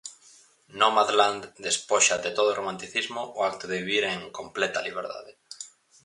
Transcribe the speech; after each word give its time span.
Nomadland 0.81 1.41
despoxa 1.67 2.15
de 2.25 2.31
todo 2.37 2.57
romanticismo 2.59 3.21
o 3.39 3.41
acto 3.51 3.65
de 3.67 3.77
vivir 3.81 4.03
en 4.15 4.19
"completa 4.39 4.85
liberdade". 4.87 5.31